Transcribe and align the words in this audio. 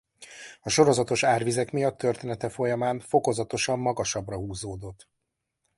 A 0.61 0.69
sorozatos 0.69 1.23
árvizek 1.23 1.71
miatt 1.71 1.97
története 1.97 2.49
folyamán 2.49 2.99
fokozatosan 2.99 3.79
magasabbra 3.79 4.37
húzódott. 4.37 5.07